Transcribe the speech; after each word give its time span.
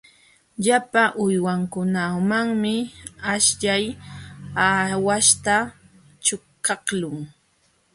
Llapa 0.63 1.03
uywankunamanmi 1.23 2.73
aśhllay 3.33 3.83
aawaśhta 4.67 5.55
ćhuqaqlun. 6.25 7.17